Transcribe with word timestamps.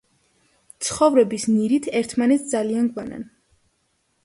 ცხოვრების 0.87 1.45
ნირით 1.51 1.91
ერთმანეთს 2.01 2.51
ძალიან 2.57 2.91
გვანან. 2.99 3.31